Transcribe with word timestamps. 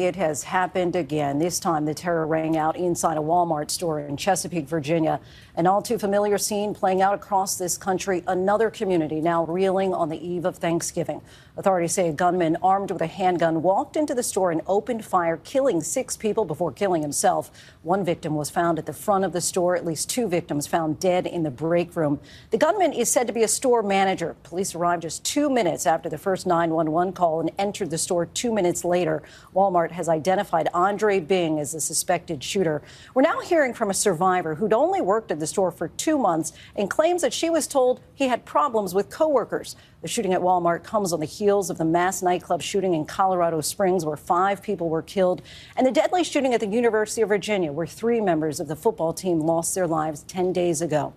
It 0.00 0.16
has 0.16 0.44
happened 0.44 0.96
again. 0.96 1.38
This 1.40 1.60
time, 1.60 1.84
the 1.84 1.92
terror 1.92 2.26
rang 2.26 2.56
out 2.56 2.74
inside 2.74 3.18
a 3.18 3.20
Walmart 3.20 3.70
store 3.70 4.00
in 4.00 4.16
Chesapeake, 4.16 4.66
Virginia. 4.66 5.20
An 5.54 5.66
all 5.66 5.82
too 5.82 5.98
familiar 5.98 6.38
scene 6.38 6.72
playing 6.72 7.02
out 7.02 7.12
across 7.12 7.58
this 7.58 7.76
country. 7.76 8.24
Another 8.26 8.70
community 8.70 9.20
now 9.20 9.44
reeling 9.44 9.92
on 9.92 10.08
the 10.08 10.26
eve 10.26 10.46
of 10.46 10.56
Thanksgiving. 10.56 11.20
Authorities 11.54 11.92
say 11.92 12.08
a 12.08 12.12
gunman 12.14 12.56
armed 12.62 12.90
with 12.90 13.02
a 13.02 13.06
handgun 13.06 13.62
walked 13.62 13.94
into 13.94 14.14
the 14.14 14.22
store 14.22 14.50
and 14.50 14.62
opened 14.66 15.04
fire, 15.04 15.36
killing 15.36 15.82
six 15.82 16.16
people 16.16 16.46
before 16.46 16.72
killing 16.72 17.02
himself. 17.02 17.50
One 17.82 18.02
victim 18.02 18.34
was 18.36 18.48
found 18.48 18.78
at 18.78 18.86
the 18.86 18.94
front 18.94 19.26
of 19.26 19.32
the 19.34 19.42
store. 19.42 19.76
At 19.76 19.84
least 19.84 20.08
two 20.08 20.26
victims 20.28 20.66
found 20.66 20.98
dead 20.98 21.26
in 21.26 21.42
the 21.42 21.50
break 21.50 21.94
room. 21.94 22.20
The 22.50 22.56
gunman 22.56 22.94
is 22.94 23.10
said 23.10 23.26
to 23.26 23.34
be 23.34 23.42
a 23.42 23.48
store 23.48 23.82
manager. 23.82 24.36
Police 24.44 24.74
arrived 24.74 25.02
just 25.02 25.22
two 25.24 25.50
minutes 25.50 25.84
after 25.84 26.08
the 26.08 26.16
first 26.16 26.46
911 26.46 27.12
call 27.12 27.40
and 27.40 27.50
entered 27.58 27.90
the 27.90 27.98
store 27.98 28.24
two 28.24 28.50
minutes 28.50 28.82
later. 28.82 29.22
Walmart 29.54 29.89
has 29.92 30.08
identified 30.08 30.68
Andre 30.74 31.20
Bing 31.20 31.58
as 31.58 31.72
the 31.72 31.80
suspected 31.80 32.42
shooter. 32.42 32.82
We're 33.14 33.22
now 33.22 33.40
hearing 33.40 33.74
from 33.74 33.90
a 33.90 33.94
survivor 33.94 34.54
who'd 34.54 34.72
only 34.72 35.00
worked 35.00 35.30
at 35.30 35.40
the 35.40 35.46
store 35.46 35.70
for 35.70 35.88
two 35.88 36.18
months 36.18 36.52
and 36.76 36.90
claims 36.90 37.22
that 37.22 37.32
she 37.32 37.50
was 37.50 37.66
told 37.66 38.00
he 38.14 38.28
had 38.28 38.44
problems 38.44 38.94
with 38.94 39.10
coworkers. 39.10 39.76
The 40.02 40.08
shooting 40.08 40.32
at 40.32 40.40
Walmart 40.40 40.82
comes 40.82 41.12
on 41.12 41.20
the 41.20 41.26
heels 41.26 41.70
of 41.70 41.78
the 41.78 41.84
mass 41.84 42.22
nightclub 42.22 42.62
shooting 42.62 42.94
in 42.94 43.04
Colorado 43.04 43.60
Springs, 43.60 44.04
where 44.04 44.16
five 44.16 44.62
people 44.62 44.88
were 44.88 45.02
killed, 45.02 45.42
and 45.76 45.86
the 45.86 45.90
deadly 45.90 46.24
shooting 46.24 46.54
at 46.54 46.60
the 46.60 46.66
University 46.66 47.22
of 47.22 47.28
Virginia, 47.28 47.72
where 47.72 47.86
three 47.86 48.20
members 48.20 48.60
of 48.60 48.68
the 48.68 48.76
football 48.76 49.12
team 49.12 49.40
lost 49.40 49.74
their 49.74 49.86
lives 49.86 50.22
10 50.22 50.52
days 50.52 50.80
ago. 50.80 51.12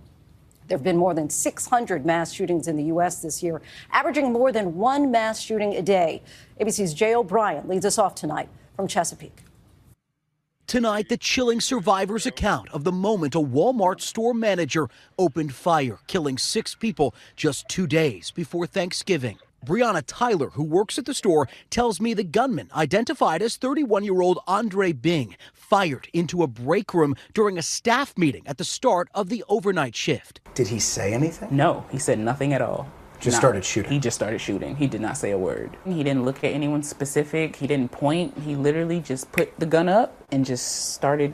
There 0.67 0.77
have 0.77 0.83
been 0.83 0.97
more 0.97 1.13
than 1.13 1.29
600 1.29 2.05
mass 2.05 2.31
shootings 2.31 2.67
in 2.67 2.77
the 2.77 2.85
U.S. 2.85 3.21
this 3.21 3.43
year, 3.43 3.61
averaging 3.91 4.31
more 4.31 4.51
than 4.51 4.75
one 4.75 5.11
mass 5.11 5.39
shooting 5.39 5.75
a 5.75 5.81
day. 5.81 6.21
ABC's 6.59 6.93
Jay 6.93 7.15
O'Brien 7.15 7.67
leads 7.67 7.85
us 7.85 7.97
off 7.97 8.15
tonight 8.15 8.49
from 8.75 8.87
Chesapeake. 8.87 9.43
Tonight, 10.65 11.09
the 11.09 11.17
chilling 11.17 11.61
survivor's 11.61 12.25
account 12.25 12.69
of 12.71 12.83
the 12.83 12.91
moment 12.91 13.35
a 13.35 13.39
Walmart 13.39 14.01
store 14.01 14.33
manager 14.33 14.87
opened 15.19 15.53
fire, 15.53 15.99
killing 16.07 16.37
six 16.37 16.73
people 16.73 17.13
just 17.35 17.67
two 17.67 17.85
days 17.85 18.31
before 18.31 18.65
Thanksgiving. 18.65 19.37
Brianna 19.65 20.03
Tyler, 20.05 20.49
who 20.49 20.63
works 20.63 20.97
at 20.97 21.05
the 21.05 21.13
store, 21.13 21.47
tells 21.69 22.01
me 22.01 22.13
the 22.13 22.23
gunman, 22.23 22.69
identified 22.75 23.41
as 23.41 23.55
31 23.55 24.03
year 24.03 24.21
old 24.21 24.39
Andre 24.47 24.93
Bing, 24.93 25.35
fired 25.53 26.07
into 26.13 26.43
a 26.43 26.47
break 26.47 26.93
room 26.93 27.15
during 27.33 27.57
a 27.57 27.61
staff 27.61 28.17
meeting 28.17 28.43
at 28.47 28.57
the 28.57 28.63
start 28.63 29.09
of 29.13 29.29
the 29.29 29.43
overnight 29.47 29.95
shift. 29.95 30.41
Did 30.53 30.67
he 30.67 30.79
say 30.79 31.13
anything? 31.13 31.55
No, 31.55 31.85
he 31.91 31.99
said 31.99 32.19
nothing 32.19 32.53
at 32.53 32.61
all. 32.61 32.87
Just 33.23 33.37
started 33.37 33.63
shooting. 33.65 33.91
He 33.91 33.99
just 33.99 34.15
started 34.15 34.39
shooting. 34.39 34.75
He 34.75 34.87
did 34.87 35.01
not 35.01 35.17
say 35.17 35.31
a 35.31 35.37
word. 35.37 35.77
He 35.85 36.03
didn't 36.03 36.25
look 36.25 36.43
at 36.43 36.51
anyone 36.51 36.83
specific. 36.83 37.55
He 37.55 37.67
didn't 37.67 37.91
point. 37.91 38.37
He 38.39 38.55
literally 38.55 38.99
just 38.99 39.31
put 39.31 39.57
the 39.59 39.65
gun 39.65 39.87
up 39.89 40.15
and 40.31 40.45
just 40.45 40.93
started 40.93 41.33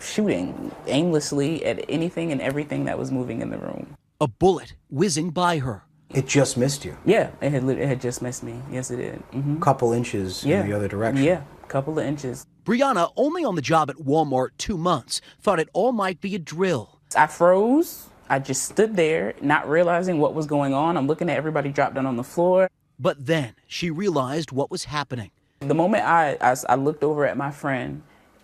shooting 0.00 0.72
aimlessly 0.86 1.64
at 1.64 1.84
anything 1.88 2.32
and 2.32 2.40
everything 2.40 2.84
that 2.84 2.98
was 2.98 3.10
moving 3.10 3.40
in 3.40 3.50
the 3.50 3.58
room. 3.58 3.96
A 4.20 4.28
bullet 4.28 4.74
whizzing 4.90 5.30
by 5.30 5.58
her. 5.58 5.84
It 6.10 6.26
just 6.26 6.56
missed 6.56 6.84
you. 6.84 6.96
Yeah, 7.04 7.30
it 7.40 7.52
had, 7.52 7.64
it 7.68 7.86
had 7.88 8.00
just 8.00 8.20
missed 8.20 8.42
me. 8.42 8.60
Yes, 8.70 8.90
it 8.90 8.96
did. 8.96 9.22
Mm-hmm. 9.30 9.60
Couple 9.60 9.92
inches 9.92 10.44
Yeah. 10.44 10.60
in 10.60 10.68
the 10.68 10.76
other 10.76 10.88
direction. 10.88 11.22
Yeah, 11.24 11.42
couple 11.68 11.98
of 11.98 12.04
inches. 12.04 12.44
Brianna, 12.64 13.12
only 13.16 13.44
on 13.44 13.54
the 13.54 13.62
job 13.62 13.88
at 13.88 13.96
Walmart 13.96 14.50
two 14.58 14.76
months, 14.76 15.20
thought 15.40 15.60
it 15.60 15.68
all 15.72 15.92
might 15.92 16.20
be 16.20 16.34
a 16.34 16.38
drill. 16.38 17.00
I 17.16 17.26
froze. 17.26 18.09
I 18.30 18.38
just 18.38 18.62
stood 18.62 18.94
there, 18.94 19.34
not 19.40 19.68
realizing 19.68 20.20
what 20.20 20.34
was 20.34 20.46
going 20.46 20.72
on. 20.72 20.96
I'm 20.96 21.08
looking 21.08 21.28
at 21.28 21.36
everybody 21.36 21.70
drop 21.70 21.94
down 21.94 22.06
on 22.06 22.14
the 22.14 22.22
floor. 22.22 22.70
But 22.96 23.26
then 23.26 23.56
she 23.66 23.90
realized 23.90 24.52
what 24.52 24.70
was 24.70 24.84
happening. 24.84 25.32
The 25.58 25.74
moment 25.74 26.04
I, 26.04 26.38
I, 26.40 26.54
I 26.68 26.74
looked 26.76 27.02
over 27.02 27.26
at 27.26 27.36
my 27.36 27.50
friend, 27.50 28.02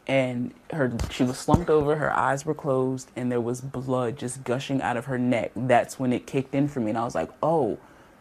and 0.09 0.53
her 0.73 0.93
she 1.11 1.23
was 1.23 1.39
slumped 1.39 1.71
over, 1.71 1.95
her 1.95 2.13
eyes 2.13 2.45
were 2.45 2.53
closed, 2.53 3.13
and 3.15 3.31
there 3.31 3.41
was 3.41 3.61
blood 3.61 4.19
just 4.19 4.43
gushing 4.43 4.83
out 4.83 4.97
of 4.97 5.05
her 5.05 5.19
neck. 5.19 5.53
That's 5.55 6.01
when 6.01 6.13
it 6.13 6.27
kicked 6.27 6.55
in 6.55 6.67
for 6.67 6.81
me, 6.81 6.91
and 6.91 6.99
I 6.99 7.05
was 7.05 7.15
like, 7.15 7.31
"Oh, 7.41 7.79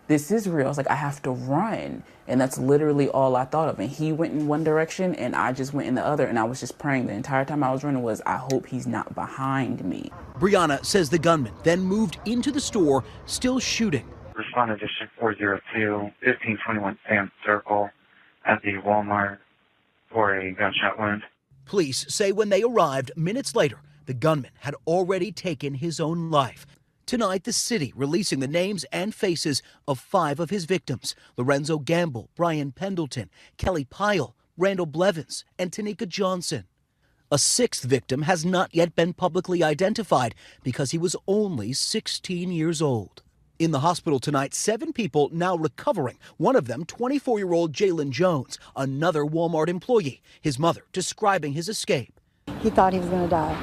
this 0.08 0.32
is 0.32 0.48
real." 0.48 0.66
I 0.66 0.70
was 0.70 0.78
like, 0.78 0.90
"I 0.90 0.96
have 0.96 1.22
to 1.24 1.32
run," 1.32 2.04
and 2.28 2.40
that's 2.40 2.58
literally 2.58 3.10
all 3.10 3.36
I 3.36 3.46
thought 3.46 3.70
of. 3.70 3.80
And 3.80 3.90
he 3.90 4.12
went 4.12 4.34
in 4.34 4.48
one 4.48 4.64
direction, 4.64 5.16
and 5.16 5.36
I 5.36 5.52
just 5.52 5.74
went 5.74 5.88
in 5.88 5.96
the 5.96 6.06
other, 6.06 6.26
and 6.26 6.40
I 6.40 6.44
was 6.44 6.60
just 6.60 6.78
praying 6.78 7.08
the 7.08 7.14
entire 7.14 7.46
time 7.46 7.64
I 7.64 7.72
was 7.72 7.84
running 7.84 8.04
was, 8.04 8.22
"I 8.26 8.38
hope 8.38 8.68
he's 8.68 8.88
not 8.88 9.16
behind 9.16 9.84
me." 9.84 10.12
Brianna 10.40 10.84
says 10.86 11.10
the 11.10 11.20
gunman 11.20 11.54
then 11.64 11.82
moved 11.82 12.18
into 12.26 12.52
the 12.52 12.62
store, 12.62 13.04
still 13.26 13.60
shooting. 13.60 14.06
Responded 14.36 14.80
to 14.82 14.88
402 15.20 16.12
1521 16.22 16.98
Sam 17.08 17.32
Circle 17.46 17.90
at 18.46 18.62
the 18.62 18.74
Walmart 18.86 19.38
for 20.12 20.36
a 20.36 20.52
gunshot 20.52 21.00
wound. 21.00 21.24
Police 21.66 22.06
say 22.10 22.32
when 22.32 22.50
they 22.50 22.62
arrived 22.62 23.12
minutes 23.16 23.56
later, 23.56 23.80
the 24.06 24.14
gunman 24.14 24.52
had 24.60 24.76
already 24.86 25.32
taken 25.32 25.76
his 25.76 26.00
own 26.00 26.30
life. 26.30 26.68
Tonight, 27.06 27.44
the 27.44 27.54
city 27.54 27.94
releasing 27.96 28.40
the 28.40 28.48
names 28.48 28.84
and 28.92 29.14
faces 29.14 29.62
of 29.88 30.00
five 30.00 30.40
of 30.40 30.50
his 30.50 30.66
victims 30.66 31.14
Lorenzo 31.38 31.78
Gamble, 31.78 32.32
Brian 32.36 32.72
Pendleton, 32.72 33.30
Kelly 33.58 33.86
Pyle, 33.86 34.36
Randall 34.58 34.88
Blevins, 34.88 35.46
and 35.60 35.72
Tyneka 35.72 36.08
Johnson. 36.08 36.64
A 37.32 37.38
sixth 37.38 37.84
victim 37.84 38.24
has 38.24 38.44
not 38.44 38.74
yet 38.74 38.96
been 38.96 39.14
publicly 39.14 39.62
identified 39.62 40.34
because 40.64 40.90
he 40.92 40.98
was 40.98 41.16
only 41.28 41.74
16 41.74 42.52
years 42.52 42.82
old. 42.82 43.22
In 43.60 43.70
the 43.70 43.82
hospital 43.82 44.20
tonight, 44.20 44.56
seven 44.56 44.92
people 44.92 45.30
now 45.32 45.56
recovering. 45.56 46.18
One 46.38 46.56
of 46.56 46.66
them, 46.66 46.86
24 46.86 47.38
year 47.38 47.54
old 47.54 47.72
Jalen 47.72 48.10
Jones, 48.10 48.58
another 48.76 49.24
Walmart 49.24 49.68
employee. 49.68 50.24
His 50.42 50.58
mother 50.58 50.82
describing 50.92 51.54
his 51.54 51.70
escape. 51.70 52.20
He 52.62 52.72
thought 52.72 52.94
he 52.94 53.00
was 53.00 53.10
going 53.10 53.24
to 53.24 53.30
die. 53.30 53.62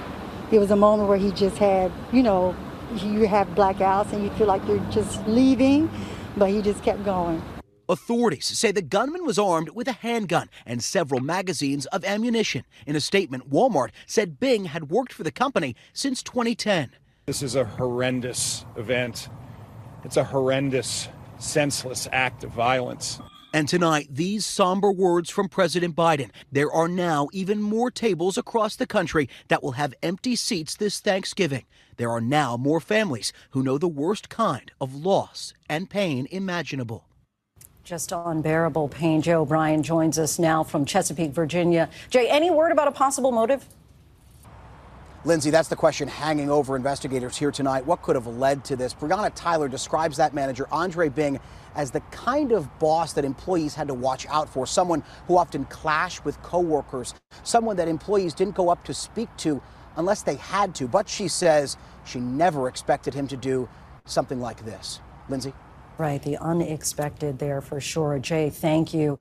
It 0.52 0.60
was 0.60 0.70
a 0.70 0.76
moment 0.76 1.08
where 1.08 1.18
he 1.18 1.32
just 1.32 1.58
had, 1.58 1.90
you 2.12 2.22
know, 2.22 2.54
you 3.00 3.26
have 3.26 3.48
blackouts 3.48 4.12
and 4.12 4.22
you 4.22 4.30
feel 4.30 4.46
like 4.46 4.66
you're 4.66 4.84
just 4.90 5.26
leaving, 5.26 5.90
but 6.36 6.50
he 6.50 6.60
just 6.62 6.82
kept 6.82 7.04
going. 7.04 7.42
Authorities 7.88 8.46
say 8.46 8.72
the 8.72 8.80
gunman 8.80 9.26
was 9.26 9.38
armed 9.38 9.70
with 9.70 9.88
a 9.88 9.92
handgun 9.92 10.48
and 10.64 10.82
several 10.82 11.20
magazines 11.20 11.86
of 11.86 12.04
ammunition. 12.04 12.64
In 12.86 12.96
a 12.96 13.00
statement, 13.00 13.50
Walmart 13.50 13.90
said 14.06 14.38
Bing 14.38 14.66
had 14.66 14.90
worked 14.90 15.12
for 15.12 15.24
the 15.24 15.32
company 15.32 15.74
since 15.92 16.22
2010. 16.22 16.90
This 17.26 17.42
is 17.42 17.54
a 17.54 17.64
horrendous 17.64 18.64
event. 18.76 19.28
It's 20.04 20.16
a 20.16 20.24
horrendous, 20.24 21.08
senseless 21.38 22.08
act 22.12 22.44
of 22.44 22.50
violence. 22.50 23.20
And 23.54 23.68
tonight, 23.68 24.08
these 24.10 24.46
somber 24.46 24.90
words 24.90 25.28
from 25.28 25.50
President 25.50 25.94
Biden. 25.94 26.30
There 26.50 26.72
are 26.72 26.88
now 26.88 27.28
even 27.32 27.60
more 27.60 27.90
tables 27.90 28.38
across 28.38 28.76
the 28.76 28.86
country 28.86 29.28
that 29.48 29.62
will 29.62 29.72
have 29.72 29.92
empty 30.02 30.36
seats 30.36 30.74
this 30.74 31.00
Thanksgiving. 31.00 31.64
There 31.98 32.10
are 32.10 32.20
now 32.20 32.56
more 32.56 32.80
families 32.80 33.30
who 33.50 33.62
know 33.62 33.76
the 33.76 33.88
worst 33.88 34.30
kind 34.30 34.72
of 34.80 34.94
loss 34.94 35.52
and 35.68 35.90
pain 35.90 36.26
imaginable. 36.30 37.04
Just 37.84 38.12
unbearable 38.12 38.88
pain. 38.88 39.20
Joe 39.20 39.42
O'Brien 39.42 39.82
joins 39.82 40.18
us 40.18 40.38
now 40.38 40.62
from 40.62 40.86
Chesapeake, 40.86 41.32
Virginia. 41.32 41.90
Jay, 42.08 42.30
any 42.30 42.50
word 42.50 42.72
about 42.72 42.88
a 42.88 42.92
possible 42.92 43.32
motive? 43.32 43.66
Lindsay, 45.24 45.50
that's 45.50 45.68
the 45.68 45.76
question 45.76 46.08
hanging 46.08 46.50
over 46.50 46.74
investigators 46.74 47.36
here 47.36 47.52
tonight. 47.52 47.86
What 47.86 48.02
could 48.02 48.16
have 48.16 48.26
led 48.26 48.64
to 48.64 48.74
this? 48.74 48.92
Brianna 48.92 49.30
Tyler 49.36 49.68
describes 49.68 50.16
that 50.16 50.34
manager, 50.34 50.66
Andre 50.72 51.08
Bing, 51.08 51.38
as 51.76 51.92
the 51.92 52.00
kind 52.10 52.50
of 52.50 52.80
boss 52.80 53.12
that 53.12 53.24
employees 53.24 53.76
had 53.76 53.86
to 53.86 53.94
watch 53.94 54.26
out 54.26 54.48
for, 54.48 54.66
someone 54.66 55.04
who 55.28 55.36
often 55.36 55.64
clashed 55.66 56.24
with 56.24 56.42
coworkers, 56.42 57.14
someone 57.44 57.76
that 57.76 57.86
employees 57.86 58.34
didn't 58.34 58.56
go 58.56 58.68
up 58.68 58.82
to 58.84 58.92
speak 58.92 59.28
to 59.36 59.62
unless 59.96 60.22
they 60.22 60.34
had 60.34 60.74
to. 60.74 60.88
But 60.88 61.08
she 61.08 61.28
says 61.28 61.76
she 62.04 62.18
never 62.18 62.66
expected 62.66 63.14
him 63.14 63.28
to 63.28 63.36
do 63.36 63.68
something 64.04 64.40
like 64.40 64.64
this. 64.64 64.98
Lindsay? 65.28 65.52
Right, 65.98 66.20
the 66.20 66.36
unexpected 66.38 67.38
there 67.38 67.60
for 67.60 67.80
sure. 67.80 68.18
Jay, 68.18 68.50
thank 68.50 68.92
you. 68.92 69.18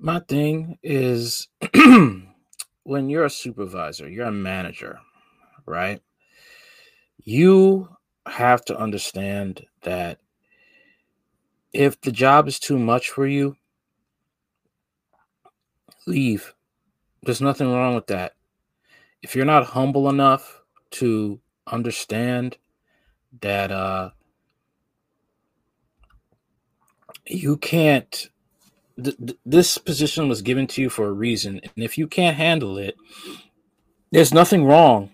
My 0.00 0.18
thing 0.18 0.78
is 0.82 1.46
when 2.84 3.08
you're 3.10 3.24
a 3.24 3.30
supervisor, 3.30 4.08
you're 4.08 4.26
a 4.26 4.32
manager, 4.32 5.00
right? 5.66 6.00
You 7.22 7.88
have 8.26 8.64
to 8.66 8.78
understand 8.78 9.66
that 9.82 10.20
if 11.72 12.00
the 12.00 12.12
job 12.12 12.46
is 12.46 12.60
too 12.60 12.78
much 12.78 13.10
for 13.10 13.26
you, 13.26 13.56
leave. 16.06 16.54
There's 17.22 17.40
nothing 17.40 17.72
wrong 17.72 17.94
with 17.94 18.06
that. 18.08 18.34
If 19.22 19.34
you're 19.34 19.46
not 19.46 19.66
humble 19.66 20.08
enough 20.08 20.60
to 20.92 21.40
understand 21.66 22.58
that 23.40 23.72
uh 23.72 24.10
you 27.26 27.56
can't 27.56 28.28
th- 29.02 29.16
th- 29.16 29.38
this 29.44 29.78
position 29.78 30.28
was 30.28 30.42
given 30.42 30.66
to 30.66 30.82
you 30.82 30.88
for 30.90 31.06
a 31.06 31.12
reason 31.12 31.60
and 31.62 31.84
if 31.84 31.98
you 31.98 32.06
can't 32.06 32.36
handle 32.36 32.78
it 32.78 32.96
there's 34.10 34.32
nothing 34.32 34.64
wrong 34.64 35.10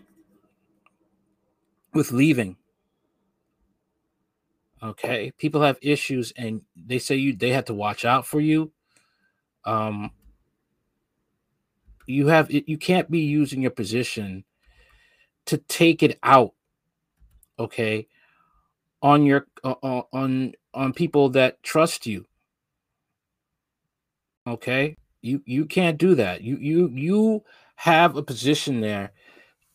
with 1.94 2.12
leaving. 2.12 2.56
Okay? 4.82 5.32
People 5.38 5.62
have 5.62 5.78
issues 5.82 6.32
and 6.36 6.62
they 6.76 6.98
say 6.98 7.16
you 7.16 7.34
they 7.34 7.50
have 7.50 7.66
to 7.66 7.74
watch 7.74 8.04
out 8.04 8.26
for 8.26 8.40
you. 8.40 8.72
Um, 9.64 10.10
you 12.06 12.28
have 12.28 12.50
you 12.50 12.78
can't 12.78 13.10
be 13.10 13.20
using 13.20 13.62
your 13.62 13.70
position 13.70 14.44
to 15.46 15.58
take 15.58 16.02
it 16.02 16.18
out, 16.22 16.52
okay, 17.58 18.08
on 19.02 19.24
your 19.24 19.46
uh, 19.62 19.74
on 20.12 20.52
on 20.74 20.92
people 20.92 21.28
that 21.30 21.62
trust 21.62 22.06
you. 22.06 22.26
Okay, 24.50 24.96
you 25.22 25.42
you 25.46 25.64
can't 25.64 25.96
do 25.96 26.14
that. 26.16 26.42
You 26.42 26.56
you 26.56 26.88
you 26.88 27.44
have 27.76 28.16
a 28.16 28.22
position 28.22 28.80
there 28.80 29.12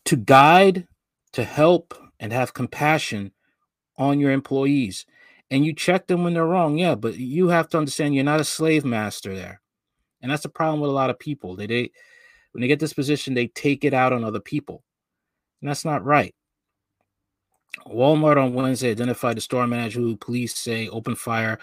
to 0.04 0.16
guide, 0.16 0.86
to 1.32 1.44
help, 1.44 1.94
and 2.20 2.32
have 2.32 2.54
compassion 2.54 3.32
on 3.96 4.20
your 4.20 4.30
employees. 4.30 5.06
And 5.50 5.64
you 5.64 5.72
check 5.72 6.06
them 6.06 6.24
when 6.24 6.34
they're 6.34 6.44
wrong, 6.44 6.76
yeah, 6.76 6.94
but 6.94 7.16
you 7.16 7.48
have 7.48 7.68
to 7.70 7.78
understand 7.78 8.14
you're 8.14 8.24
not 8.24 8.40
a 8.40 8.44
slave 8.44 8.84
master 8.84 9.34
there. 9.34 9.60
And 10.20 10.30
that's 10.30 10.42
the 10.42 10.48
problem 10.48 10.80
with 10.80 10.90
a 10.90 10.94
lot 10.94 11.10
of 11.10 11.18
people. 11.18 11.56
They, 11.56 11.66
they 11.66 11.90
when 12.52 12.60
they 12.60 12.68
get 12.68 12.80
this 12.80 12.92
position, 12.92 13.34
they 13.34 13.46
take 13.48 13.84
it 13.84 13.94
out 13.94 14.12
on 14.12 14.24
other 14.24 14.40
people. 14.40 14.82
And 15.60 15.70
that's 15.70 15.84
not 15.84 16.04
right. 16.04 16.34
Walmart 17.86 18.42
on 18.42 18.54
Wednesday 18.54 18.90
identified 18.90 19.36
the 19.36 19.40
store 19.40 19.66
manager 19.66 20.00
who 20.00 20.16
police 20.16 20.56
say 20.56 20.88
opened 20.88 21.18
fire 21.18 21.58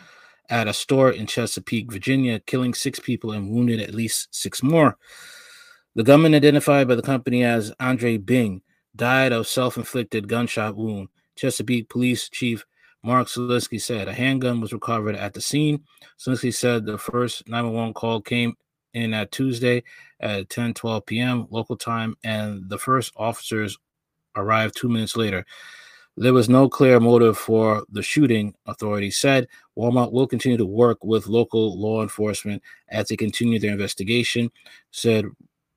at 0.49 0.67
a 0.67 0.73
store 0.73 1.11
in 1.11 1.25
Chesapeake, 1.25 1.91
Virginia, 1.91 2.39
killing 2.39 2.73
six 2.73 2.99
people 2.99 3.31
and 3.31 3.49
wounded 3.49 3.79
at 3.79 3.93
least 3.93 4.33
six 4.33 4.61
more. 4.61 4.97
The 5.95 6.03
gunman 6.03 6.35
identified 6.35 6.87
by 6.87 6.95
the 6.95 7.01
company 7.01 7.43
as 7.43 7.73
Andre 7.79 8.17
Bing 8.17 8.61
died 8.95 9.31
of 9.31 9.47
self-inflicted 9.47 10.27
gunshot 10.27 10.75
wound. 10.75 11.09
Chesapeake 11.35 11.89
Police 11.89 12.29
Chief 12.29 12.65
Mark 13.03 13.27
Solesky 13.27 13.81
said 13.81 14.07
a 14.07 14.13
handgun 14.13 14.61
was 14.61 14.71
recovered 14.71 15.15
at 15.15 15.33
the 15.33 15.41
scene. 15.41 15.83
Solinsky 16.17 16.53
said 16.53 16.85
the 16.85 16.97
first 16.97 17.47
911 17.47 17.93
call 17.93 18.21
came 18.21 18.55
in 18.93 19.13
at 19.13 19.31
Tuesday 19.31 19.83
at 20.19 20.49
10 20.49 20.73
12 20.73 21.05
p.m. 21.05 21.47
local 21.49 21.75
time, 21.75 22.15
and 22.23 22.69
the 22.69 22.77
first 22.77 23.11
officers 23.17 23.77
arrived 24.35 24.75
two 24.75 24.87
minutes 24.87 25.17
later. 25.17 25.45
There 26.15 26.33
was 26.33 26.47
no 26.47 26.69
clear 26.69 26.99
motive 26.99 27.37
for 27.37 27.83
the 27.89 28.03
shooting, 28.03 28.53
authorities 28.67 29.17
said. 29.17 29.47
Walmart 29.75 30.11
will 30.11 30.27
continue 30.27 30.57
to 30.57 30.65
work 30.65 31.03
with 31.03 31.25
local 31.25 31.79
law 31.79 32.03
enforcement 32.03 32.61
as 32.89 33.07
they 33.07 33.17
continue 33.17 33.57
their 33.59 33.71
investigation, 33.71 34.51
said 34.91 35.25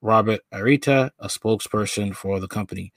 Robert 0.02 0.40
Arita, 0.52 1.10
a 1.20 1.28
spokesperson 1.28 2.14
for 2.14 2.38
the 2.38 2.48
company. 2.48 2.92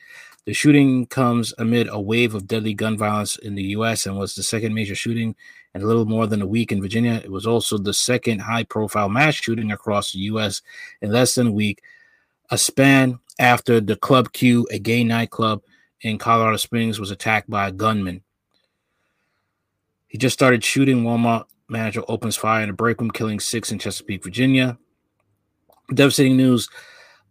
The 0.46 0.54
shooting 0.54 1.06
comes 1.06 1.54
amid 1.58 1.88
a 1.88 2.00
wave 2.00 2.36
of 2.36 2.46
deadly 2.46 2.74
gun 2.74 2.98
violence 2.98 3.38
in 3.38 3.56
the 3.56 3.64
U.S. 3.64 4.06
and 4.06 4.18
was 4.18 4.36
the 4.36 4.44
second 4.44 4.74
major 4.74 4.96
shooting 4.96 5.34
in 5.74 5.82
a 5.82 5.86
little 5.86 6.06
more 6.06 6.28
than 6.28 6.42
a 6.42 6.48
week 6.48 6.74
in 6.74 6.82
Virginia. 6.82 7.22
It 7.24 7.32
was 7.32 7.48
also 7.48 7.78
the 7.78 7.94
second 7.94 8.40
high 8.40 8.64
profile 8.64 9.08
mass 9.08 9.36
shooting 9.36 9.72
across 9.72 10.12
the 10.12 10.20
U.S. 10.20 10.62
in 11.02 11.12
less 11.12 11.36
than 11.36 11.48
a 11.48 11.52
week, 11.52 11.82
a 12.50 12.58
span 12.58 13.20
after 13.40 13.80
the 13.80 13.96
Club 13.96 14.34
Q, 14.34 14.68
a 14.72 14.80
gay 14.80 15.04
nightclub 15.06 15.62
in 16.02 16.18
Colorado 16.18 16.58
Springs 16.58 17.00
was 17.00 17.12
attacked 17.12 17.50
by 17.50 17.68
a 17.68 17.72
gunman. 17.72 18.24
He 20.08 20.18
just 20.18 20.34
started 20.34 20.64
shooting. 20.64 21.04
Walmart 21.04 21.46
manager 21.68 22.04
opens 22.08 22.36
fire 22.36 22.64
in 22.64 22.70
a 22.70 22.74
break 22.74 23.00
room, 23.00 23.12
killing 23.12 23.40
six 23.40 23.72
in 23.72 23.80
Chesapeake, 23.80 24.24
Virginia. 24.24 24.78
Devastating 25.94 26.38
news 26.38 26.70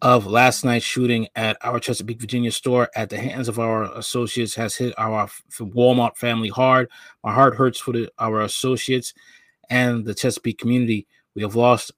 of 0.00 0.26
last 0.26 0.65
night's 0.65 0.85
shooting 0.85 1.26
at 1.35 1.56
our 1.62 1.81
Chesapeake, 1.81 2.20
Virginia 2.20 2.53
store 2.53 2.88
at 2.94 3.11
the 3.11 3.19
hands 3.19 3.49
of 3.49 3.59
our 3.59 3.85
associates 3.97 4.55
has 4.55 4.76
hit 4.76 4.94
our 4.97 5.29
Walmart 5.59 6.17
family 6.17 6.49
hard. 6.49 6.88
My 7.25 7.32
heart 7.32 7.56
hurts 7.56 7.81
for 7.81 7.93
the, 7.93 8.11
our 8.19 8.43
associates 8.43 9.12
and 9.70 10.05
the 10.05 10.15
Chesapeake 10.15 10.59
community. 10.59 11.06
We 11.35 11.43
have 11.43 11.56
lost 11.56 11.93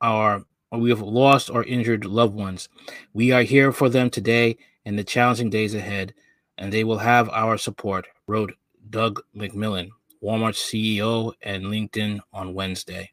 our 0.00 0.44
we 0.80 0.90
have 0.90 1.02
lost 1.02 1.50
or 1.50 1.64
injured 1.64 2.04
loved 2.04 2.34
ones. 2.34 2.68
We 3.12 3.32
are 3.32 3.42
here 3.42 3.72
for 3.72 3.88
them 3.88 4.08
today 4.08 4.56
in 4.84 4.96
the 4.96 5.04
challenging 5.04 5.50
days 5.50 5.74
ahead, 5.74 6.14
and 6.56 6.72
they 6.72 6.84
will 6.84 6.98
have 6.98 7.28
our 7.30 7.58
support, 7.58 8.06
wrote 8.26 8.54
Doug 8.88 9.22
McMillon, 9.36 9.90
Walmart 10.22 10.54
CEO, 10.54 11.32
and 11.42 11.64
LinkedIn 11.64 12.20
on 12.32 12.54
Wednesday. 12.54 13.12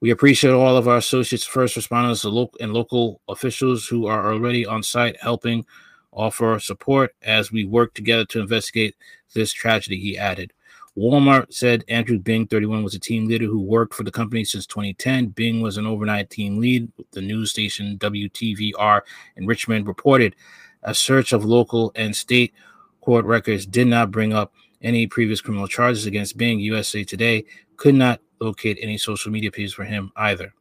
We 0.00 0.10
appreciate 0.10 0.52
all 0.52 0.76
of 0.76 0.88
our 0.88 0.96
associates, 0.96 1.44
first 1.44 1.76
responders, 1.76 2.24
and 2.60 2.72
local 2.72 3.20
officials 3.28 3.86
who 3.86 4.06
are 4.06 4.32
already 4.32 4.66
on 4.66 4.82
site 4.82 5.16
helping 5.20 5.64
offer 6.10 6.58
support 6.58 7.14
as 7.22 7.52
we 7.52 7.64
work 7.64 7.94
together 7.94 8.24
to 8.26 8.40
investigate 8.40 8.96
this 9.34 9.52
tragedy, 9.52 9.98
he 9.98 10.18
added. 10.18 10.52
Walmart 10.96 11.52
said 11.52 11.84
Andrew 11.88 12.18
Bing, 12.18 12.46
31, 12.46 12.82
was 12.82 12.94
a 12.94 12.98
team 12.98 13.26
leader 13.26 13.46
who 13.46 13.60
worked 13.60 13.94
for 13.94 14.02
the 14.02 14.10
company 14.10 14.44
since 14.44 14.66
2010. 14.66 15.28
Bing 15.28 15.62
was 15.62 15.78
an 15.78 15.86
overnight 15.86 16.28
team 16.28 16.58
lead. 16.58 16.92
The 17.12 17.22
news 17.22 17.50
station 17.50 17.96
WTVR 17.98 19.00
in 19.36 19.46
Richmond 19.46 19.86
reported 19.86 20.36
a 20.82 20.94
search 20.94 21.32
of 21.32 21.44
local 21.44 21.92
and 21.94 22.14
state 22.14 22.52
court 23.00 23.24
records 23.24 23.64
did 23.64 23.86
not 23.86 24.10
bring 24.10 24.34
up 24.34 24.52
any 24.82 25.06
previous 25.06 25.40
criminal 25.40 25.66
charges 25.66 26.04
against 26.04 26.36
Bing. 26.36 26.60
USA 26.60 27.04
Today 27.04 27.44
could 27.76 27.94
not 27.94 28.20
locate 28.40 28.78
any 28.80 28.98
social 28.98 29.32
media 29.32 29.50
pages 29.50 29.72
for 29.72 29.84
him 29.84 30.12
either. 30.16 30.52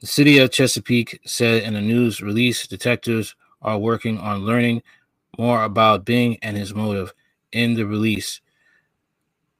The 0.00 0.06
city 0.06 0.38
of 0.38 0.50
Chesapeake 0.50 1.20
said 1.24 1.62
in 1.62 1.76
a 1.76 1.80
news 1.80 2.20
release 2.20 2.66
detectives 2.66 3.36
are 3.62 3.78
working 3.78 4.18
on 4.18 4.44
learning 4.44 4.82
more 5.38 5.64
about 5.64 6.04
Bing 6.04 6.38
and 6.42 6.56
his 6.56 6.74
motive. 6.74 7.12
In 7.52 7.74
the 7.74 7.86
release, 7.86 8.40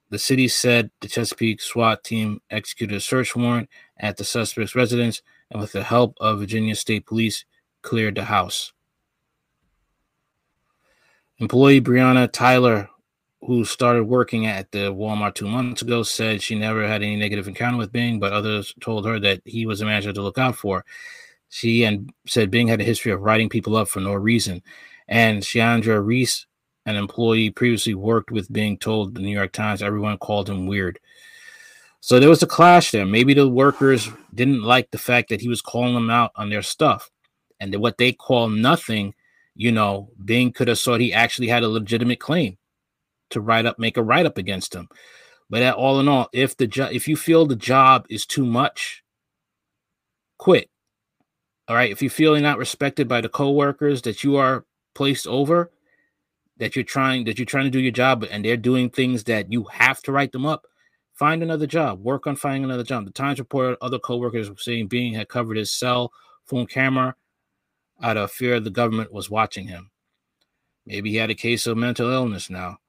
the 0.09 0.19
city 0.19 0.47
said 0.47 0.91
the 1.01 1.07
Chesapeake 1.07 1.61
SWAT 1.61 2.03
team 2.03 2.41
executed 2.49 2.95
a 2.95 2.99
search 2.99 3.35
warrant 3.35 3.69
at 3.97 4.17
the 4.17 4.23
suspect's 4.23 4.75
residence 4.75 5.21
and 5.49 5.61
with 5.61 5.71
the 5.71 5.83
help 5.83 6.15
of 6.19 6.39
Virginia 6.39 6.75
State 6.75 7.05
Police, 7.05 7.45
cleared 7.81 8.15
the 8.15 8.25
house. 8.25 8.73
Employee 11.39 11.81
Brianna 11.81 12.31
Tyler, 12.31 12.89
who 13.41 13.65
started 13.65 14.03
working 14.03 14.45
at 14.45 14.71
the 14.71 14.93
Walmart 14.93 15.35
two 15.35 15.47
months 15.47 15.81
ago, 15.81 16.03
said 16.03 16.41
she 16.41 16.55
never 16.55 16.87
had 16.87 17.03
any 17.03 17.15
negative 17.15 17.47
encounter 17.47 17.77
with 17.77 17.91
Bing, 17.91 18.19
but 18.19 18.33
others 18.33 18.73
told 18.81 19.05
her 19.05 19.19
that 19.19 19.41
he 19.45 19.65
was 19.65 19.81
a 19.81 19.85
manager 19.85 20.13
to 20.13 20.21
look 20.21 20.37
out 20.37 20.55
for. 20.55 20.85
She 21.49 21.83
and 21.83 22.11
said 22.25 22.49
Bing 22.49 22.67
had 22.67 22.81
a 22.81 22.85
history 22.85 23.11
of 23.11 23.21
writing 23.21 23.49
people 23.49 23.75
up 23.75 23.87
for 23.87 23.99
no 23.99 24.13
reason. 24.13 24.61
And 25.07 25.43
Sheandra 25.43 26.03
Reese, 26.03 26.45
an 26.85 26.95
employee 26.95 27.49
previously 27.49 27.93
worked 27.93 28.31
with 28.31 28.51
Bing 28.51 28.77
told 28.77 29.15
the 29.15 29.21
New 29.21 29.31
York 29.33 29.51
Times 29.51 29.81
everyone 29.81 30.17
called 30.17 30.49
him 30.49 30.67
weird. 30.67 30.99
So 31.99 32.19
there 32.19 32.29
was 32.29 32.43
a 32.43 32.47
clash 32.47 32.91
there. 32.91 33.05
Maybe 33.05 33.33
the 33.33 33.47
workers 33.47 34.09
didn't 34.33 34.63
like 34.63 34.91
the 34.91 34.97
fact 34.97 35.29
that 35.29 35.39
he 35.39 35.47
was 35.47 35.61
calling 35.61 35.93
them 35.93 36.09
out 36.09 36.31
on 36.35 36.49
their 36.49 36.61
stuff. 36.61 37.09
And 37.59 37.73
what 37.75 37.97
they 37.97 38.11
call 38.11 38.49
nothing, 38.49 39.13
you 39.55 39.71
know, 39.71 40.09
Bing 40.23 40.51
could 40.51 40.67
have 40.67 40.79
thought 40.79 40.99
he 40.99 41.13
actually 41.13 41.47
had 41.47 41.63
a 41.63 41.69
legitimate 41.69 42.19
claim 42.19 42.57
to 43.29 43.39
write 43.39 43.65
up, 43.65 43.79
make 43.79 43.95
a 43.95 44.03
write 44.03 44.25
up 44.25 44.37
against 44.37 44.75
him. 44.75 44.89
But 45.49 45.75
all 45.75 45.99
in 45.99 46.09
all, 46.09 46.27
if 46.33 46.57
the 46.57 46.67
job, 46.67 46.91
if 46.91 47.07
you 47.07 47.15
feel 47.15 47.45
the 47.45 47.55
job 47.55 48.05
is 48.09 48.25
too 48.25 48.45
much, 48.45 49.03
quit. 50.37 50.69
All 51.67 51.75
right. 51.75 51.91
If 51.91 52.01
you 52.01 52.09
feel 52.09 52.33
you're 52.33 52.41
not 52.41 52.57
respected 52.57 53.07
by 53.07 53.21
the 53.21 53.29
coworkers 53.29 54.01
that 54.01 54.23
you 54.23 54.35
are 54.35 54.65
placed 54.93 55.27
over, 55.27 55.71
that 56.57 56.75
you're 56.75 56.85
trying 56.85 57.25
that 57.25 57.39
you're 57.39 57.45
trying 57.45 57.65
to 57.65 57.69
do 57.69 57.79
your 57.79 57.91
job, 57.91 58.25
and 58.29 58.43
they're 58.43 58.57
doing 58.57 58.89
things 58.89 59.23
that 59.25 59.51
you 59.51 59.63
have 59.65 60.01
to 60.03 60.11
write 60.11 60.31
them 60.31 60.45
up, 60.45 60.67
Find 61.13 61.43
another 61.43 61.67
job. 61.67 62.03
Work 62.03 62.25
on 62.25 62.35
finding 62.35 62.63
another 62.63 62.83
job. 62.83 63.05
The 63.05 63.11
Times 63.11 63.37
reported 63.37 63.77
other 63.81 63.99
coworkers 63.99 64.49
saying 64.57 64.87
Bing 64.87 65.13
had 65.13 65.29
covered 65.29 65.57
his 65.57 65.71
cell 65.71 66.11
phone 66.45 66.65
camera 66.65 67.15
out 68.01 68.17
of 68.17 68.31
fear 68.31 68.59
the 68.59 68.71
government 68.71 69.13
was 69.13 69.29
watching 69.29 69.67
him. 69.67 69.91
Maybe 70.85 71.11
he 71.11 71.17
had 71.17 71.29
a 71.29 71.35
case 71.35 71.67
of 71.67 71.77
mental 71.77 72.09
illness 72.09 72.49
now. 72.49 72.79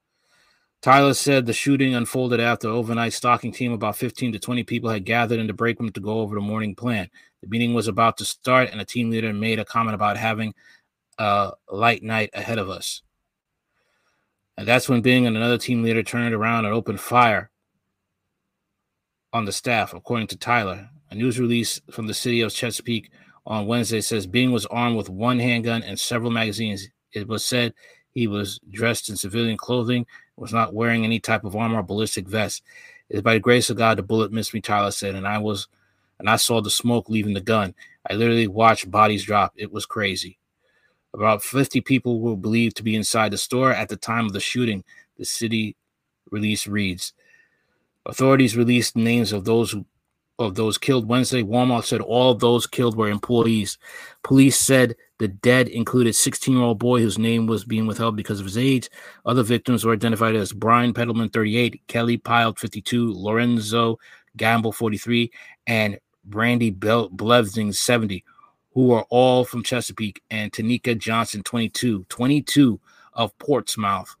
Tyler 0.81 1.13
said 1.13 1.45
the 1.45 1.53
shooting 1.53 1.95
unfolded 1.95 2.39
after 2.39 2.67
overnight 2.67 3.13
stalking 3.13 3.51
team, 3.51 3.71
about 3.71 3.95
15 3.95 4.33
to 4.33 4.39
20 4.39 4.63
people, 4.63 4.89
had 4.89 5.05
gathered 5.05 5.39
in 5.39 5.47
the 5.47 5.53
break 5.53 5.79
room 5.79 5.91
to 5.91 5.99
go 5.99 6.19
over 6.19 6.35
the 6.35 6.41
morning 6.41 6.75
plan. 6.75 7.09
The 7.41 7.47
meeting 7.47 7.73
was 7.73 7.87
about 7.87 8.17
to 8.17 8.25
start, 8.25 8.69
and 8.71 8.81
a 8.81 8.85
team 8.85 9.09
leader 9.09 9.33
made 9.33 9.59
a 9.59 9.65
comment 9.65 9.95
about 9.95 10.17
having 10.17 10.53
a 11.17 11.51
light 11.71 12.03
night 12.03 12.29
ahead 12.33 12.57
of 12.57 12.69
us. 12.69 13.01
And 14.57 14.67
that's 14.67 14.87
when 14.87 15.01
Bing 15.01 15.27
and 15.27 15.35
another 15.35 15.57
team 15.57 15.83
leader 15.83 16.03
turned 16.03 16.33
around 16.33 16.65
and 16.65 16.73
opened 16.73 16.99
fire 16.99 17.51
on 19.33 19.45
the 19.45 19.51
staff, 19.51 19.93
according 19.93 20.27
to 20.27 20.37
Tyler. 20.37 20.89
A 21.11 21.15
news 21.15 21.39
release 21.39 21.81
from 21.91 22.07
the 22.07 22.13
city 22.13 22.41
of 22.41 22.53
Chesapeake 22.53 23.11
on 23.45 23.67
Wednesday 23.67 24.01
says 24.01 24.25
Bing 24.25 24.51
was 24.51 24.65
armed 24.67 24.95
with 24.95 25.09
one 25.09 25.39
handgun 25.39 25.83
and 25.83 25.99
several 25.99 26.31
magazines. 26.31 26.87
It 27.13 27.27
was 27.27 27.45
said 27.45 27.73
he 28.11 28.27
was 28.27 28.59
dressed 28.71 29.09
in 29.09 29.17
civilian 29.17 29.57
clothing, 29.57 30.05
was 30.37 30.53
not 30.53 30.73
wearing 30.73 31.03
any 31.03 31.19
type 31.19 31.43
of 31.43 31.55
armor 31.55 31.79
or 31.79 31.83
ballistic 31.83 32.27
vest. 32.27 32.63
It 33.09 33.17
is 33.17 33.21
by 33.21 33.35
the 33.35 33.39
grace 33.39 33.69
of 33.69 33.77
God 33.77 33.97
the 33.97 34.03
bullet 34.03 34.31
missed 34.31 34.53
me, 34.53 34.61
Tyler 34.61 34.91
said, 34.91 35.15
and 35.15 35.27
I 35.27 35.37
was 35.37 35.67
and 36.17 36.29
I 36.29 36.37
saw 36.37 36.61
the 36.61 36.71
smoke 36.71 37.09
leaving 37.09 37.33
the 37.33 37.41
gun. 37.41 37.75
I 38.09 38.13
literally 38.13 38.47
watched 38.47 38.89
bodies 38.89 39.25
drop. 39.25 39.53
It 39.57 39.71
was 39.71 39.85
crazy. 39.85 40.39
About 41.15 41.41
50 41.41 41.79
people 41.81 42.19
were 42.19 42.35
believed 42.35 42.75
to 42.77 42.83
be 42.83 42.95
inside 42.95 43.31
the 43.31 43.37
store 43.37 43.71
at 43.71 43.87
the 43.87 43.95
time 43.95 44.25
of 44.25 44.33
the 44.33 44.41
shooting, 44.41 44.83
the 45.17 45.23
city 45.23 45.77
release 46.29 46.67
reads. 46.67 47.13
Authorities 48.05 48.57
released 48.57 48.97
names 48.97 49.31
of 49.31 49.45
those 49.45 49.71
who, 49.71 49.85
of 50.37 50.55
those 50.55 50.77
killed 50.77 51.07
Wednesday. 51.07 51.41
Walmart 51.41 51.85
said 51.85 52.01
all 52.01 52.35
those 52.35 52.67
killed 52.67 52.97
were 52.97 53.07
employees. 53.07 53.77
Police 54.23 54.59
said 54.59 54.95
the 55.17 55.29
dead 55.29 55.69
included 55.69 56.13
16-year-old 56.13 56.79
boy 56.79 56.99
whose 56.99 57.17
name 57.17 57.47
was 57.47 57.63
being 57.63 57.87
withheld 57.87 58.17
because 58.17 58.41
of 58.41 58.45
his 58.45 58.57
age. 58.57 58.89
Other 59.25 59.43
victims 59.43 59.85
were 59.85 59.93
identified 59.93 60.35
as 60.35 60.51
Brian 60.51 60.93
Pendleton, 60.93 61.29
38, 61.29 61.81
Kelly 61.87 62.17
Pyle, 62.17 62.53
52, 62.53 63.13
Lorenzo 63.13 63.97
Gamble, 64.35 64.73
43, 64.73 65.31
and 65.67 65.97
Brandy 66.25 66.71
Blevins, 66.71 67.79
70, 67.79 68.25
who 68.75 68.91
are 68.91 69.05
all 69.09 69.45
from 69.45 69.63
Chesapeake, 69.63 70.21
and 70.29 70.51
Tyneka 70.51 70.97
Johnson, 70.97 71.41
22, 71.41 72.05
22 72.09 72.79
of 73.13 73.35
Portsmouth. 73.39 74.15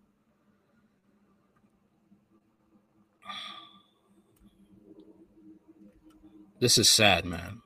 This 6.59 6.77
is 6.77 6.89
sad, 6.89 7.25
man. 7.25 7.61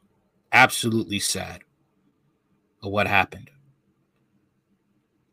Absolutely 0.52 1.20
sad 1.20 1.62
of 2.84 2.92
what 2.92 3.08
happened. 3.08 3.52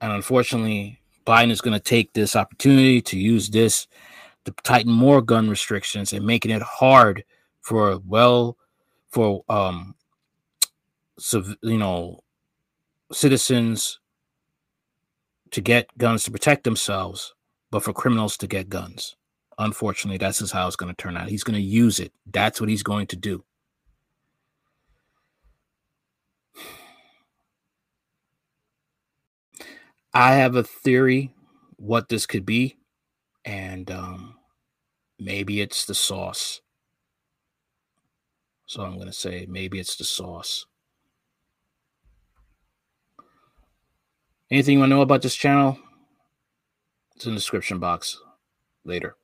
And 0.03 0.13
unfortunately, 0.13 1.01
Biden 1.27 1.51
is 1.51 1.63
going 1.63 1.75
to 1.75 1.81
take 1.81 2.13
this 2.13 2.37
opportunity 2.37 3.01
to 3.01 3.19
use 3.19 3.49
this 3.49 3.89
to 4.45 4.53
tighten 4.63 4.93
more 4.93 5.23
gun 5.23 5.49
restrictions 5.49 6.13
and 6.13 6.25
making 6.25 6.53
it 6.53 6.63
hard 6.63 7.25
for 7.61 7.99
well 8.07 8.57
for 9.09 9.43
um 9.49 9.96
you 11.63 11.79
know 11.79 12.21
citizens 13.13 14.01
to 15.53 15.61
get 15.61 15.97
guns 15.99 16.25
to 16.25 16.31
protect 16.31 16.65
themselves 16.65 17.35
but 17.71 17.83
for 17.83 17.93
criminals 17.93 18.37
to 18.39 18.47
get 18.47 18.69
guns. 18.69 19.17
Unfortunately 19.59 20.19
that's 20.19 20.41
just 20.41 20.53
how 20.53 20.67
it's 20.67 20.77
going 20.77 20.95
to 20.95 21.03
turn 21.03 21.17
out. 21.17 21.29
He's 21.29 21.45
going 21.45 21.57
to 21.57 21.63
use 21.63 22.01
it. 22.01 22.13
That's 22.31 22.61
what 22.61 22.71
he's 22.71 22.83
going 22.85 23.07
to 23.09 23.17
do. 23.17 23.45
I 30.15 30.35
have 30.35 30.57
a 30.57 30.65
theory 30.65 31.35
what 31.77 32.09
this 32.09 32.27
could 32.27 32.47
be 32.47 32.77
and 33.45 33.91
um 33.91 34.37
maybe 35.19 35.61
it's 35.61 35.87
the 35.87 35.95
sauce. 35.95 36.61
So 38.67 38.83
I'm 38.83 38.95
going 38.95 39.07
to 39.07 39.13
say. 39.13 39.47
Maybe 39.49 39.79
it's 39.79 39.97
the 39.97 40.05
sauce. 40.05 40.67
Anything 44.51 44.75
you 44.75 44.79
want 44.79 44.91
to 44.91 44.97
know 44.97 45.03
about 45.03 45.23
this 45.23 45.35
channel? 45.35 45.79
It's 47.17 47.27
in 47.27 47.33
the 47.33 47.39
description 47.39 47.79
box 47.79 48.21
later. 48.85 49.17